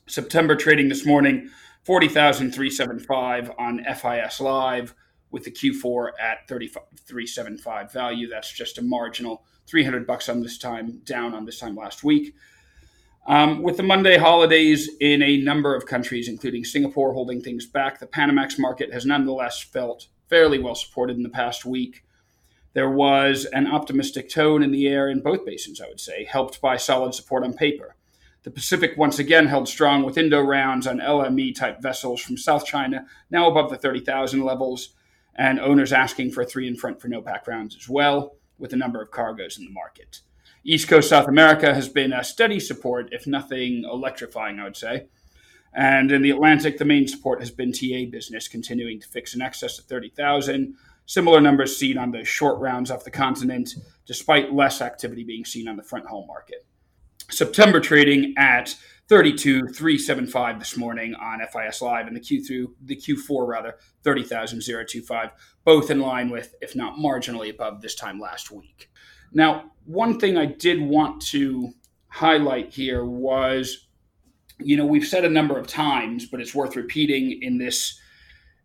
September 0.07 0.55
trading 0.55 0.89
this 0.89 1.07
morning, 1.07 1.51
40,375 1.85 3.51
on 3.59 3.85
FIS 3.85 4.41
Live 4.41 4.95
with 5.31 5.45
the 5.45 5.51
Q4 5.51 6.11
at 6.21 6.49
3375 6.49 7.93
value. 7.93 8.29
That's 8.29 8.53
just 8.53 8.79
a 8.79 8.83
marginal 8.83 9.45
300 9.67 10.07
bucks 10.07 10.29
on 10.29 10.41
this 10.41 10.59
time, 10.59 11.01
down 11.05 11.35
on 11.35 11.45
this 11.45 11.59
time 11.59 11.75
last 11.75 12.05
week. 12.05 12.35
Um, 13.27 13.63
with 13.63 13.77
the 13.77 13.83
Monday 13.83 14.19
holidays 14.19 14.89
in 15.01 15.21
a 15.23 15.39
number 15.39 15.75
of 15.75 15.87
countries, 15.87 16.29
including 16.29 16.65
Singapore, 16.65 17.13
holding 17.13 17.41
things 17.41 17.67
back, 17.67 17.99
the 17.99 18.07
Panamax 18.07 18.57
market 18.59 18.93
has 18.93 19.05
nonetheless 19.05 19.61
felt 19.61 20.07
fairly 20.29 20.61
well 20.61 20.77
supported 20.77 21.17
in 21.17 21.25
the 21.25 21.29
past 21.29 21.65
week. 21.65 22.05
There 22.77 22.91
was 22.91 23.47
an 23.47 23.67
optimistic 23.67 24.29
tone 24.29 24.63
in 24.63 24.71
the 24.71 24.87
air 24.87 25.09
in 25.09 25.21
both 25.21 25.47
basins, 25.47 25.81
I 25.81 25.89
would 25.89 25.99
say, 25.99 26.25
helped 26.25 26.61
by 26.61 26.77
solid 26.77 27.15
support 27.15 27.43
on 27.43 27.55
paper. 27.55 27.97
The 28.43 28.51
Pacific 28.51 28.99
once 28.99 29.19
again 29.19 29.47
held 29.47 29.67
strong 29.67 30.03
with 30.03 30.19
Indo 30.19 30.43
rounds 30.43 30.87
on 30.87 30.99
LME 30.99 31.55
type 31.55 31.81
vessels 31.81 32.21
from 32.21 32.37
South 32.37 32.67
China, 32.67 33.07
now 33.31 33.49
above 33.51 33.71
the 33.71 33.79
30,000 33.79 34.43
levels, 34.43 34.91
and 35.35 35.59
owners 35.59 35.91
asking 35.91 36.33
for 36.33 36.45
three 36.45 36.69
in 36.69 36.77
front 36.77 37.01
for 37.01 37.09
NoPac 37.09 37.47
rounds 37.47 37.75
as 37.81 37.89
well, 37.89 38.37
with 38.59 38.75
a 38.75 38.77
number 38.77 39.01
of 39.01 39.11
cargoes 39.11 39.57
in 39.57 39.65
the 39.65 39.71
market. 39.71 40.21
East 40.63 40.87
Coast 40.87 41.09
South 41.09 41.29
America 41.29 41.73
has 41.73 41.89
been 41.89 42.13
a 42.13 42.23
steady 42.23 42.61
support, 42.61 43.09
if 43.11 43.27
nothing 43.27 43.85
electrifying, 43.91 44.61
I 44.61 44.65
would 44.65 44.77
say. 44.77 45.07
And 45.73 46.13
in 46.13 46.21
the 46.21 46.31
Atlantic, 46.31 46.77
the 46.77 46.85
main 46.85 47.09
support 47.09 47.41
has 47.41 47.51
been 47.51 47.73
TA 47.73 48.05
business, 48.11 48.49
continuing 48.49 49.01
to 49.01 49.09
fix 49.09 49.35
in 49.35 49.41
excess 49.41 49.79
of 49.79 49.87
30,000. 49.87 50.77
Similar 51.07 51.41
numbers 51.41 51.77
seen 51.77 51.99
on 51.99 52.11
the 52.11 52.25
short 52.25 52.61
rounds 52.61 52.91
off 52.91 53.05
the 53.05 53.11
continent, 53.11 53.75
despite 54.07 54.53
less 54.53 54.81
activity 54.81 55.25
being 55.25 55.45
seen 55.45 55.69
on 55.69 55.77
the 55.77 55.83
front 55.83 56.07
haul 56.07 56.27
market. 56.27 56.67
September 57.31 57.81
trading 57.81 58.35
at 58.37 58.75
32,375 59.09 60.59
this 60.59 60.77
morning 60.77 61.15
on 61.15 61.41
FIS 61.53 61.81
Live 61.81 62.09
and 62.09 62.17
the 62.17 62.21
Q 62.21 62.45
through 62.45 62.75
the 62.83 62.97
Q4 62.97 63.47
rather 63.47 63.77
30,025, 64.03 65.31
both 65.65 65.91
in 65.91 66.01
line 66.01 66.29
with, 66.29 66.55
if 66.61 66.75
not 66.75 66.99
marginally 66.99 67.51
above 67.51 67.81
this 67.81 67.95
time 67.95 68.19
last 68.19 68.51
week. 68.51 68.91
Now, 69.33 69.71
one 69.85 70.19
thing 70.19 70.37
I 70.37 70.47
did 70.47 70.81
want 70.81 71.23
to 71.27 71.73
highlight 72.09 72.73
here 72.73 73.05
was, 73.05 73.87
you 74.59 74.77
know, 74.77 74.87
we've 74.87 75.07
said 75.07 75.25
a 75.25 75.31
number 75.31 75.57
of 75.57 75.69
times, 75.69 76.27
but 76.27 76.41
it's 76.41 76.55
worth 76.55 76.75
repeating 76.75 77.43
in 77.43 77.59
this 77.59 78.01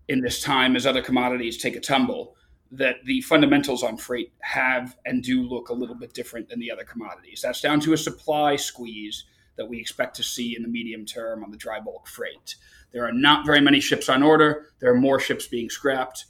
in 0.07 0.21
this 0.21 0.41
time 0.41 0.75
as 0.75 0.85
other 0.85 1.01
commodities 1.01 1.57
take 1.57 1.75
a 1.75 1.79
tumble 1.79 2.35
that 2.71 3.03
the 3.05 3.21
fundamentals 3.21 3.83
on 3.83 3.97
freight 3.97 4.31
have 4.41 4.97
and 5.05 5.23
do 5.23 5.41
look 5.41 5.69
a 5.69 5.73
little 5.73 5.95
bit 5.95 6.13
different 6.13 6.47
than 6.47 6.59
the 6.59 6.71
other 6.71 6.85
commodities. 6.85 7.41
That's 7.43 7.59
down 7.59 7.81
to 7.81 7.93
a 7.93 7.97
supply 7.97 8.55
squeeze 8.55 9.25
that 9.57 9.67
we 9.67 9.79
expect 9.79 10.15
to 10.15 10.23
see 10.23 10.55
in 10.55 10.63
the 10.63 10.69
medium 10.69 11.05
term 11.05 11.43
on 11.43 11.51
the 11.51 11.57
dry 11.57 11.79
bulk 11.79 12.07
freight. 12.07 12.55
There 12.93 13.05
are 13.05 13.11
not 13.11 13.45
very 13.45 13.61
many 13.61 13.79
ships 13.79 14.09
on 14.09 14.23
order. 14.23 14.67
There 14.79 14.91
are 14.91 14.99
more 14.99 15.19
ships 15.19 15.47
being 15.47 15.69
scrapped, 15.69 16.25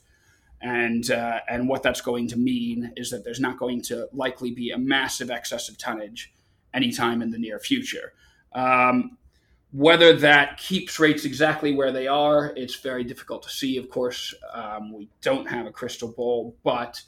and 0.60 1.08
uh, 1.10 1.40
and 1.48 1.68
what 1.68 1.82
that's 1.82 2.00
going 2.00 2.28
to 2.28 2.38
mean 2.38 2.92
is 2.96 3.10
that 3.10 3.24
there's 3.24 3.40
not 3.40 3.58
going 3.58 3.82
to 3.82 4.08
likely 4.12 4.50
be 4.50 4.70
a 4.70 4.78
massive 4.78 5.30
excess 5.30 5.68
of 5.68 5.78
tonnage 5.78 6.32
anytime 6.74 7.22
in 7.22 7.30
the 7.30 7.38
near 7.38 7.58
future. 7.58 8.12
Um, 8.52 9.16
whether 9.72 10.12
that 10.18 10.58
keeps 10.58 11.00
rates 11.00 11.24
exactly 11.24 11.74
where 11.74 11.92
they 11.92 12.06
are, 12.06 12.52
it's 12.56 12.76
very 12.76 13.04
difficult 13.04 13.42
to 13.42 13.50
see. 13.50 13.78
Of 13.78 13.88
course, 13.88 14.34
um, 14.52 14.92
we 14.92 15.08
don't 15.22 15.48
have 15.48 15.66
a 15.66 15.70
crystal 15.70 16.12
ball, 16.12 16.54
but 16.62 17.00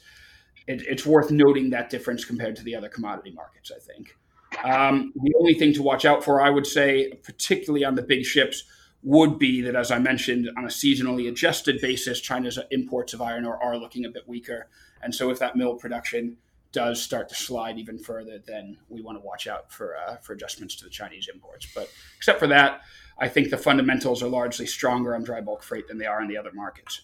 it, 0.67 0.81
it's 0.87 1.05
worth 1.05 1.29
noting 1.29 1.69
that 1.69 1.89
difference 1.89 2.25
compared 2.25 2.55
to 2.55 2.63
the 2.63 2.75
other 2.75 2.89
commodity 2.89 3.31
markets, 3.31 3.71
I 3.73 3.79
think. 3.79 4.17
Um, 4.63 5.13
the 5.15 5.33
only 5.39 5.53
thing 5.53 5.73
to 5.73 5.83
watch 5.83 6.05
out 6.05 6.23
for, 6.23 6.41
I 6.41 6.49
would 6.49 6.65
say, 6.65 7.13
particularly 7.23 7.85
on 7.85 7.95
the 7.95 8.01
big 8.01 8.25
ships, 8.25 8.63
would 9.03 9.37
be 9.37 9.61
that, 9.61 9.75
as 9.75 9.91
I 9.91 9.99
mentioned, 9.99 10.49
on 10.57 10.65
a 10.65 10.69
seasonally 10.69 11.29
adjusted 11.29 11.79
basis, 11.79 12.19
China's 12.19 12.57
imports 12.71 13.13
of 13.13 13.21
iron 13.21 13.45
ore 13.45 13.61
are 13.61 13.77
looking 13.77 14.05
a 14.05 14.09
bit 14.09 14.27
weaker. 14.27 14.67
And 15.03 15.13
so, 15.13 15.29
if 15.29 15.37
that 15.37 15.55
mill 15.55 15.75
production 15.75 16.37
does 16.75 17.01
start 17.01 17.29
to 17.29 17.35
slide 17.35 17.79
even 17.79 17.97
further, 17.97 18.37
then 18.45 18.77
we 18.89 19.01
want 19.01 19.17
to 19.17 19.25
watch 19.25 19.47
out 19.47 19.71
for 19.71 19.95
uh, 19.95 20.17
for 20.17 20.33
adjustments 20.33 20.75
to 20.75 20.83
the 20.83 20.89
Chinese 20.89 21.29
imports. 21.33 21.67
But 21.73 21.89
except 22.17 22.37
for 22.37 22.47
that, 22.47 22.81
I 23.17 23.29
think 23.29 23.49
the 23.49 23.57
fundamentals 23.57 24.21
are 24.21 24.27
largely 24.27 24.67
stronger 24.67 25.15
on 25.15 25.23
dry 25.23 25.39
bulk 25.39 25.63
freight 25.63 25.87
than 25.87 25.97
they 25.97 26.05
are 26.05 26.21
in 26.21 26.27
the 26.27 26.37
other 26.37 26.51
markets. 26.53 27.01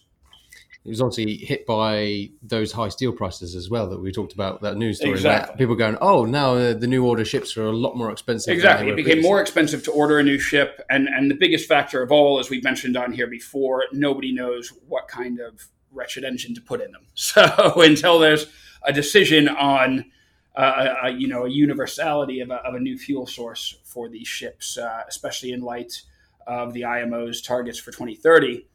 It 0.84 0.88
was 0.88 1.00
obviously 1.00 1.36
hit 1.36 1.64
by 1.64 2.30
those 2.42 2.72
high 2.72 2.88
steel 2.88 3.12
prices 3.12 3.54
as 3.54 3.70
well 3.70 3.88
that 3.88 4.00
we 4.00 4.10
talked 4.10 4.32
about 4.32 4.60
that 4.62 4.76
news 4.76 4.98
story. 4.98 5.12
Exactly. 5.12 5.56
People 5.56 5.76
going, 5.76 5.96
oh, 6.00 6.24
now 6.24 6.54
uh, 6.54 6.74
the 6.74 6.88
new 6.88 7.06
order 7.06 7.24
ships 7.24 7.56
are 7.56 7.66
a 7.66 7.72
lot 7.72 7.96
more 7.96 8.10
expensive. 8.10 8.52
Exactly, 8.52 8.90
it 8.90 8.96
became 8.96 9.22
more 9.22 9.40
expensive 9.40 9.82
to 9.84 9.92
order 9.92 10.18
a 10.18 10.22
new 10.22 10.38
ship, 10.38 10.84
and 10.90 11.08
and 11.08 11.30
the 11.30 11.34
biggest 11.34 11.66
factor 11.66 12.02
of 12.02 12.12
all, 12.12 12.38
as 12.38 12.50
we've 12.50 12.64
mentioned 12.64 12.96
on 12.96 13.12
here 13.12 13.28
before, 13.28 13.84
nobody 13.92 14.32
knows 14.32 14.70
what 14.86 15.08
kind 15.08 15.40
of 15.40 15.68
wretched 15.92 16.24
engine 16.24 16.54
to 16.54 16.60
put 16.60 16.82
in 16.82 16.92
them. 16.92 17.06
So 17.14 17.74
until 17.76 18.18
there's 18.18 18.46
a 18.84 18.92
decision 18.92 19.48
on 19.48 20.06
uh, 20.54 20.94
a, 21.04 21.10
you 21.10 21.28
know 21.28 21.46
a 21.46 21.50
universality 21.50 22.40
of 22.40 22.50
a, 22.50 22.56
of 22.56 22.74
a, 22.74 22.78
new 22.78 22.98
fuel 22.98 23.26
source 23.26 23.78
for 23.84 24.08
these 24.08 24.28
ships, 24.28 24.76
uh, 24.76 25.02
especially 25.08 25.52
in 25.52 25.60
light 25.60 26.02
of 26.46 26.72
the 26.74 26.84
IMO's 26.84 27.40
targets 27.40 27.78
for 27.78 27.90
2030, 27.90 28.66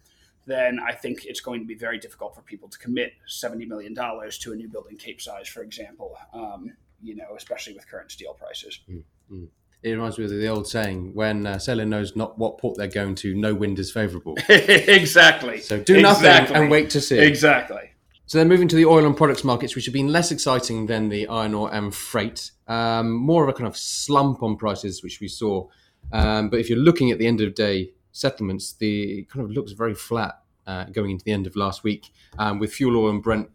then 0.45 0.79
I 0.79 0.93
think 0.93 1.25
it's 1.25 1.41
going 1.41 1.59
to 1.59 1.67
be 1.67 1.75
very 1.75 1.99
difficult 1.99 2.33
for 2.33 2.41
people 2.41 2.69
to 2.69 2.77
commit 2.79 3.13
70 3.27 3.65
million 3.65 3.93
dollars 3.93 4.37
to 4.39 4.53
a 4.53 4.55
new 4.55 4.69
building 4.69 4.97
Cape 4.97 5.21
size, 5.21 5.47
for 5.47 5.61
example. 5.61 6.17
Um, 6.33 6.73
you 7.01 7.15
know, 7.15 7.35
especially 7.35 7.73
with 7.73 7.87
current 7.87 8.11
steel 8.11 8.33
prices. 8.33 8.79
Mm-hmm. 8.89 9.45
It 9.83 9.91
reminds 9.91 10.17
me 10.17 10.25
of 10.25 10.31
the 10.31 10.47
old 10.47 10.67
saying: 10.67 11.13
"When 11.13 11.45
uh, 11.45 11.59
sailor 11.59 11.85
knows 11.85 12.15
not 12.15 12.39
what 12.39 12.57
port 12.57 12.77
they're 12.77 12.87
going 12.87 13.15
to, 13.15 13.35
no 13.35 13.53
wind 13.53 13.77
is 13.77 13.91
favourable." 13.91 14.35
exactly. 14.49 15.61
So 15.61 15.79
do 15.79 15.95
exactly. 15.95 16.27
nothing 16.27 16.55
and 16.55 16.71
wait 16.71 16.89
to 16.91 17.01
see. 17.01 17.19
Exactly. 17.19 17.91
So 18.29 18.37
then 18.37 18.49
moving 18.49 18.67
to 18.67 18.75
the 18.75 18.85
oil 18.85 19.05
and 19.05 19.15
products 19.15 19.45
markets, 19.45 19.73
which 19.73 19.85
have 19.85 19.93
been 19.93 20.11
less 20.11 20.33
exciting 20.33 20.87
than 20.87 21.07
the 21.07 21.29
iron 21.29 21.53
ore 21.53 21.73
and 21.73 21.95
freight. 21.95 22.51
Um, 22.67 23.13
more 23.13 23.41
of 23.41 23.47
a 23.47 23.53
kind 23.53 23.67
of 23.67 23.77
slump 23.77 24.43
on 24.43 24.57
prices, 24.57 25.01
which 25.01 25.21
we 25.21 25.29
saw. 25.29 25.69
Um, 26.11 26.49
but 26.49 26.59
if 26.59 26.69
you're 26.69 26.77
looking 26.77 27.09
at 27.09 27.19
the 27.19 27.25
end 27.25 27.39
of 27.39 27.55
day 27.55 27.93
settlements, 28.11 28.73
the 28.73 29.25
kind 29.31 29.45
of 29.45 29.51
looks 29.51 29.71
very 29.71 29.95
flat 29.95 30.41
uh, 30.65 30.83
going 30.91 31.11
into 31.11 31.23
the 31.23 31.31
end 31.31 31.47
of 31.47 31.55
last 31.55 31.85
week, 31.85 32.11
um, 32.37 32.59
with 32.59 32.73
fuel 32.73 32.97
oil 32.97 33.11
and 33.11 33.23
Brent 33.23 33.49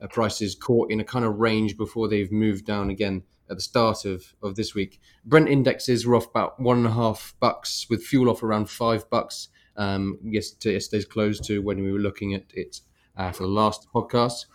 uh, 0.00 0.08
prices 0.08 0.56
caught 0.56 0.90
in 0.90 0.98
a 0.98 1.04
kind 1.04 1.24
of 1.24 1.36
range 1.36 1.76
before 1.76 2.08
they've 2.08 2.32
moved 2.32 2.66
down 2.66 2.90
again 2.90 3.22
at 3.48 3.56
the 3.56 3.62
start 3.62 4.04
of, 4.04 4.34
of 4.42 4.56
this 4.56 4.74
week. 4.74 5.00
Brent 5.24 5.48
indexes 5.48 6.04
were 6.04 6.16
off 6.16 6.26
about 6.26 6.58
one 6.58 6.78
and 6.78 6.86
a 6.88 6.90
half 6.90 7.36
bucks, 7.38 7.86
with 7.88 8.02
fuel 8.02 8.28
off 8.28 8.42
around 8.42 8.68
five 8.68 9.08
bucks. 9.08 9.50
Um, 9.76 10.18
yes, 10.24 10.50
to 10.50 10.72
yesterday's 10.72 11.04
close 11.04 11.38
to 11.46 11.62
when 11.62 11.80
we 11.80 11.92
were 11.92 12.00
looking 12.00 12.34
at 12.34 12.46
it 12.52 12.80
uh, 13.16 13.32
for 13.32 13.44
the 13.44 13.48
last 13.48 13.86
podcast. 13.94 14.46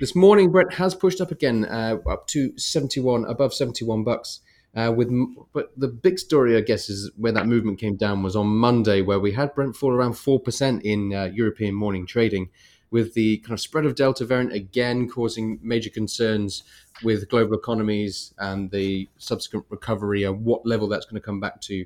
This 0.00 0.16
morning, 0.16 0.50
Brent 0.50 0.74
has 0.74 0.94
pushed 0.94 1.20
up 1.20 1.30
again, 1.30 1.66
uh, 1.66 1.98
up 2.08 2.26
to 2.28 2.56
71, 2.58 3.26
above 3.26 3.52
71 3.52 4.02
bucks. 4.02 4.40
Uh, 4.74 4.90
with 4.96 5.10
but 5.52 5.72
the 5.76 5.88
big 5.88 6.18
story, 6.18 6.56
I 6.56 6.60
guess, 6.60 6.88
is 6.88 7.10
where 7.16 7.32
that 7.32 7.46
movement 7.46 7.78
came 7.78 7.96
down 7.96 8.22
was 8.22 8.36
on 8.36 8.46
Monday, 8.46 9.02
where 9.02 9.18
we 9.18 9.32
had 9.32 9.54
Brent 9.54 9.76
fall 9.76 9.90
around 9.90 10.14
four 10.14 10.38
percent 10.38 10.84
in 10.84 11.12
uh, 11.12 11.24
European 11.24 11.74
morning 11.74 12.06
trading, 12.06 12.50
with 12.90 13.14
the 13.14 13.38
kind 13.38 13.52
of 13.52 13.60
spread 13.60 13.84
of 13.84 13.96
Delta 13.96 14.24
variant 14.24 14.52
again 14.52 15.08
causing 15.08 15.58
major 15.60 15.90
concerns 15.90 16.62
with 17.02 17.28
global 17.28 17.54
economies 17.54 18.32
and 18.38 18.70
the 18.70 19.08
subsequent 19.18 19.66
recovery 19.70 20.22
and 20.22 20.44
what 20.44 20.64
level 20.64 20.86
that's 20.86 21.04
going 21.04 21.20
to 21.20 21.24
come 21.24 21.40
back 21.40 21.60
to 21.62 21.84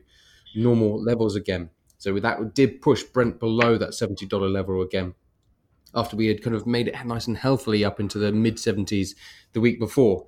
normal 0.55 1.03
levels 1.03 1.37
again. 1.37 1.71
So 1.97 2.21
that 2.21 2.55
did 2.55 2.83
push 2.83 3.03
Brent 3.03 3.41
below 3.41 3.79
that 3.79 3.95
seventy 3.95 4.27
dollar 4.27 4.49
level 4.49 4.83
again 4.83 5.15
after 5.95 6.17
we 6.17 6.27
had 6.27 6.43
kind 6.43 6.57
of 6.57 6.67
made 6.67 6.89
it 6.89 7.07
nice 7.07 7.27
and 7.27 7.37
healthily 7.37 7.85
up 7.85 8.01
into 8.01 8.19
the 8.19 8.33
mid 8.33 8.57
70s 8.57 9.15
the 9.53 9.61
week 9.61 9.79
before. 9.79 10.27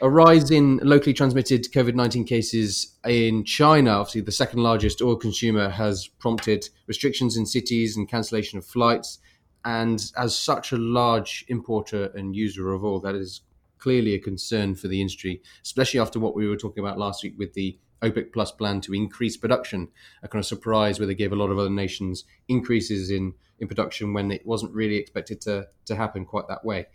A 0.00 0.10
rise 0.10 0.50
in 0.50 0.78
locally 0.82 1.12
transmitted 1.12 1.70
COVID 1.72 1.94
19 1.94 2.24
cases 2.24 2.96
in 3.06 3.44
China, 3.44 3.90
obviously 3.90 4.22
the 4.22 4.32
second 4.32 4.62
largest 4.62 5.00
oil 5.00 5.16
consumer, 5.16 5.68
has 5.68 6.08
prompted 6.08 6.68
restrictions 6.88 7.36
in 7.36 7.46
cities 7.46 7.96
and 7.96 8.08
cancellation 8.08 8.58
of 8.58 8.66
flights. 8.66 9.20
And 9.64 10.04
as 10.16 10.34
such 10.34 10.72
a 10.72 10.76
large 10.76 11.44
importer 11.46 12.06
and 12.16 12.34
user 12.34 12.72
of 12.72 12.84
oil, 12.84 12.98
that 13.00 13.14
is 13.14 13.42
clearly 13.78 14.14
a 14.14 14.18
concern 14.18 14.74
for 14.74 14.88
the 14.88 15.00
industry, 15.00 15.42
especially 15.62 16.00
after 16.00 16.18
what 16.18 16.34
we 16.34 16.48
were 16.48 16.56
talking 16.56 16.82
about 16.82 16.98
last 16.98 17.22
week 17.22 17.34
with 17.38 17.52
the 17.54 17.78
OPEC 18.02 18.32
Plus 18.32 18.52
plan 18.52 18.80
to 18.82 18.94
increase 18.94 19.36
production. 19.36 19.88
A 20.22 20.28
kind 20.28 20.40
of 20.40 20.46
surprise 20.46 20.98
where 20.98 21.06
they 21.06 21.14
gave 21.14 21.32
a 21.32 21.36
lot 21.36 21.50
of 21.50 21.58
other 21.58 21.70
nations 21.70 22.24
increases 22.48 23.10
in, 23.10 23.34
in 23.58 23.68
production 23.68 24.12
when 24.12 24.30
it 24.30 24.46
wasn't 24.46 24.74
really 24.74 24.96
expected 24.96 25.40
to, 25.42 25.68
to 25.86 25.96
happen 25.96 26.24
quite 26.24 26.48
that 26.48 26.64
way. 26.64 26.86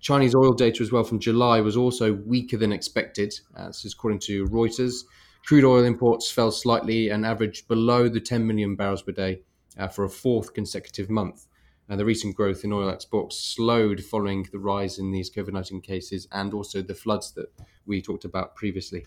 Chinese 0.00 0.34
oil 0.34 0.52
data 0.52 0.82
as 0.82 0.92
well 0.92 1.04
from 1.04 1.18
July 1.18 1.60
was 1.60 1.76
also 1.76 2.12
weaker 2.12 2.56
than 2.56 2.72
expected. 2.72 3.34
Uh, 3.56 3.68
this 3.68 3.84
is 3.84 3.94
according 3.94 4.18
to 4.20 4.46
Reuters. 4.46 5.04
Crude 5.46 5.64
oil 5.64 5.84
imports 5.84 6.30
fell 6.30 6.52
slightly 6.52 7.08
and 7.08 7.24
averaged 7.24 7.66
below 7.66 8.08
the 8.08 8.20
10 8.20 8.46
million 8.46 8.76
barrels 8.76 9.02
per 9.02 9.12
day 9.12 9.42
uh, 9.78 9.88
for 9.88 10.04
a 10.04 10.10
fourth 10.10 10.54
consecutive 10.54 11.08
month. 11.08 11.46
And 11.88 11.98
the 11.98 12.04
recent 12.04 12.36
growth 12.36 12.62
in 12.62 12.72
oil 12.72 12.88
exports 12.88 13.36
slowed 13.36 14.04
following 14.04 14.46
the 14.52 14.60
rise 14.60 14.98
in 14.98 15.10
these 15.10 15.30
COVID 15.30 15.52
19 15.52 15.80
cases 15.80 16.28
and 16.30 16.54
also 16.54 16.82
the 16.82 16.94
floods 16.94 17.32
that 17.32 17.52
we 17.84 18.00
talked 18.00 18.24
about 18.24 18.54
previously. 18.54 19.06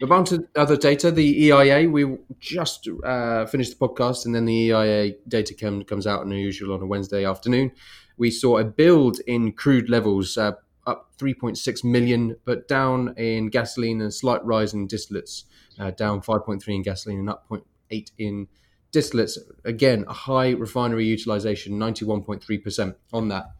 But 0.00 0.10
on 0.10 0.24
to 0.26 0.48
other 0.56 0.76
data, 0.76 1.10
the 1.10 1.44
EIA, 1.44 1.88
we 1.88 2.16
just 2.40 2.88
uh, 3.04 3.46
finished 3.46 3.78
the 3.78 3.88
podcast, 3.88 4.26
and 4.26 4.34
then 4.34 4.46
the 4.46 4.70
EIA 4.70 5.14
data 5.28 5.54
come, 5.54 5.84
comes 5.84 6.06
out, 6.06 6.22
and 6.22 6.32
usual 6.32 6.74
on 6.74 6.82
a 6.82 6.86
Wednesday 6.86 7.24
afternoon. 7.24 7.72
We 8.16 8.30
saw 8.30 8.58
a 8.58 8.64
build 8.64 9.20
in 9.26 9.52
crude 9.52 9.88
levels, 9.88 10.36
uh, 10.36 10.52
up 10.86 11.12
3.6 11.18 11.84
million, 11.84 12.36
but 12.44 12.66
down 12.68 13.14
in 13.16 13.48
gasoline 13.48 14.00
and 14.00 14.12
slight 14.12 14.44
rise 14.44 14.74
in 14.74 14.88
distillates, 14.88 15.44
uh, 15.78 15.90
down 15.92 16.20
5.3 16.20 16.66
in 16.68 16.82
gasoline 16.82 17.20
and 17.20 17.30
up 17.30 17.48
0.8 17.48 18.10
in 18.18 18.48
distillates. 18.92 19.38
Again, 19.64 20.04
a 20.08 20.12
high 20.12 20.50
refinery 20.50 21.06
utilization, 21.06 21.78
91.3% 21.78 22.94
on 23.12 23.28
that. 23.28 23.52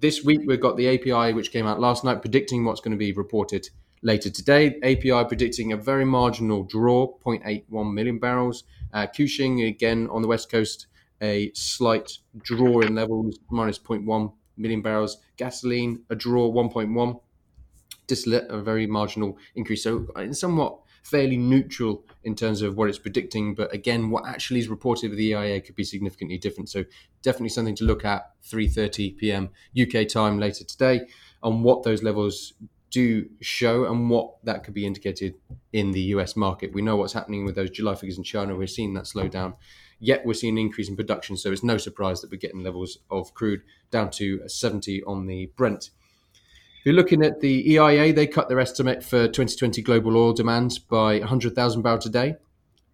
This 0.00 0.24
week, 0.24 0.40
we've 0.46 0.60
got 0.60 0.76
the 0.76 0.88
API, 0.88 1.34
which 1.34 1.52
came 1.52 1.66
out 1.66 1.80
last 1.80 2.04
night, 2.04 2.20
predicting 2.20 2.64
what's 2.64 2.80
going 2.80 2.92
to 2.92 2.98
be 2.98 3.12
reported 3.12 3.68
later 4.02 4.30
today. 4.30 4.78
API 4.82 5.24
predicting 5.26 5.72
a 5.72 5.76
very 5.76 6.04
marginal 6.04 6.64
draw, 6.64 7.18
0.81 7.18 7.92
million 7.92 8.18
barrels. 8.18 8.64
Uh, 8.92 9.06
Cushing, 9.06 9.62
again 9.62 10.08
on 10.10 10.22
the 10.22 10.28
west 10.28 10.50
coast, 10.50 10.86
a 11.22 11.52
slight 11.54 12.18
draw 12.38 12.80
in 12.80 12.94
levels, 12.94 13.38
minus 13.50 13.78
0.1 13.78 14.32
million 14.56 14.82
barrels. 14.82 15.18
Gasoline, 15.36 16.04
a 16.10 16.16
draw, 16.16 16.50
1.1. 16.50 17.20
Distillate, 18.06 18.50
a 18.50 18.60
very 18.60 18.86
marginal 18.86 19.38
increase. 19.54 19.84
So, 19.84 20.06
in 20.16 20.34
somewhat 20.34 20.80
fairly 21.02 21.36
neutral 21.36 22.04
in 22.24 22.34
terms 22.34 22.62
of 22.62 22.76
what 22.76 22.88
it's 22.88 22.98
predicting. 22.98 23.54
But 23.54 23.72
again, 23.74 24.10
what 24.10 24.26
actually 24.26 24.60
is 24.60 24.68
reported 24.68 25.10
with 25.10 25.18
the 25.18 25.32
EIA 25.32 25.60
could 25.60 25.74
be 25.74 25.84
significantly 25.84 26.38
different. 26.38 26.68
So 26.68 26.84
definitely 27.22 27.48
something 27.50 27.76
to 27.76 27.84
look 27.84 28.04
at 28.04 28.30
3:30 28.44 29.16
p.m. 29.16 29.50
UK 29.80 30.08
time 30.08 30.38
later 30.38 30.64
today 30.64 31.06
on 31.42 31.62
what 31.62 31.82
those 31.82 32.02
levels 32.02 32.52
do 32.90 33.28
show 33.40 33.84
and 33.84 34.10
what 34.10 34.44
that 34.44 34.64
could 34.64 34.74
be 34.74 34.86
indicated 34.86 35.34
in 35.72 35.92
the 35.92 36.00
US 36.14 36.36
market. 36.36 36.72
We 36.72 36.82
know 36.82 36.96
what's 36.96 37.12
happening 37.12 37.44
with 37.44 37.54
those 37.54 37.70
July 37.70 37.94
figures 37.94 38.18
in 38.18 38.24
China. 38.24 38.56
We're 38.56 38.66
seeing 38.66 38.94
that 38.94 39.06
slow 39.06 39.28
down. 39.28 39.54
Yet 40.00 40.24
we're 40.24 40.34
seeing 40.34 40.54
an 40.54 40.58
increase 40.58 40.88
in 40.88 40.96
production, 40.96 41.36
so 41.36 41.52
it's 41.52 41.62
no 41.62 41.76
surprise 41.76 42.20
that 42.20 42.30
we're 42.30 42.38
getting 42.38 42.62
levels 42.62 42.98
of 43.10 43.34
crude 43.34 43.62
down 43.90 44.10
to 44.12 44.48
70 44.48 45.02
on 45.04 45.26
the 45.26 45.52
Brent. 45.56 45.90
If 46.80 46.86
you're 46.86 46.94
looking 46.94 47.22
at 47.22 47.40
the 47.40 47.72
EIA, 47.72 48.12
they 48.14 48.26
cut 48.26 48.48
their 48.48 48.58
estimate 48.58 49.04
for 49.04 49.28
2020 49.28 49.82
global 49.82 50.16
oil 50.16 50.32
demand 50.32 50.78
by 50.88 51.18
100,000 51.18 51.82
barrels 51.82 52.06
a 52.06 52.08
day, 52.08 52.36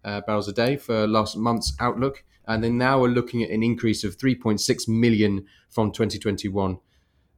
uh, 0.03 0.19
barrels 0.21 0.49
a 0.49 0.53
day 0.53 0.75
for 0.75 1.07
last 1.07 1.37
month's 1.37 1.73
outlook, 1.79 2.25
and 2.45 2.61
then 2.61 2.77
now 2.77 2.99
we're 2.99 3.07
looking 3.07 3.41
at 3.41 3.49
an 3.49 3.63
increase 3.63 4.03
of 4.03 4.17
3.6 4.17 4.89
million 4.89 5.45
from 5.69 5.93
2021 5.93 6.79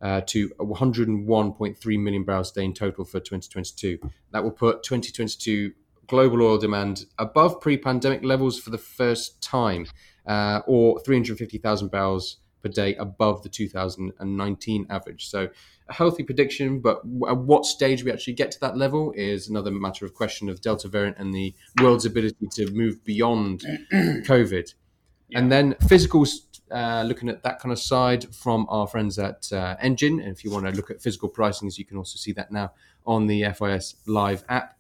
uh, 0.01 0.22
to 0.27 0.50
101.3 0.60 2.00
million 2.00 2.24
barrels 2.24 2.51
a 2.51 2.56
day 2.56 2.65
in 2.65 2.74
total 2.74 3.06
for 3.06 3.20
2022. 3.20 4.00
That 4.32 4.44
will 4.44 4.51
put 4.51 4.84
2022 4.84 5.74
global 6.08 6.41
oil 6.41 6.58
demand 6.58 7.06
above 7.18 7.62
pre-pandemic 7.62 8.24
levels 8.24 8.60
for 8.60 8.72
the 8.72 8.77
first 8.77 9.41
time, 9.41 9.86
uh, 10.25 10.62
or 10.65 11.00
350,000 11.01 11.89
barrels 11.89 12.38
per 12.62 12.70
day 12.70 12.96
above 12.96 13.44
the 13.44 13.50
2019 13.50 14.88
average. 14.89 15.27
So 15.27 15.50
a 15.88 15.94
healthy 15.94 16.24
prediction, 16.24 16.79
but 16.79 16.98
at 17.27 17.38
what 17.38 17.65
stage 17.65 18.03
we 18.03 18.12
actually 18.12 18.34
get 18.34 18.51
to 18.51 18.60
that 18.62 18.77
level 18.77 19.13
is 19.15 19.48
another 19.48 19.72
matter 19.72 20.06
of 20.06 20.13
question 20.13 20.50
of 20.50 20.62
Delta 20.62 20.88
variant 20.88 21.18
and 21.18 21.34
the 21.34 21.53
world's 21.82 22.06
ability 22.06 22.48
to 22.51 22.72
move 22.72 23.03
beyond 23.03 23.62
COVID. 23.94 24.74
Yeah. 25.29 25.39
And 25.39 25.51
then 25.51 25.75
physical, 25.88 26.25
uh, 26.72 27.04
looking 27.06 27.30
at 27.30 27.44
that 27.44 27.60
kind 27.60 27.72
of 27.72 27.80
side 27.80 28.34
from 28.34 28.66
our 28.70 28.88
friends 28.88 29.18
at 29.20 29.52
uh, 29.52 29.76
Engine. 29.82 30.20
And 30.20 30.32
if 30.32 30.44
you 30.44 30.52
want 30.52 30.66
to 30.66 30.72
look 30.72 30.92
at 30.92 31.02
physical 31.02 31.30
pricings, 31.30 31.78
you 31.78 31.86
can 31.86 31.98
also 31.98 32.18
see 32.18 32.32
that 32.34 32.52
now 32.52 32.72
on 33.06 33.28
the 33.28 33.46
FIS 33.54 33.96
Live 34.06 34.44
app. 34.50 34.78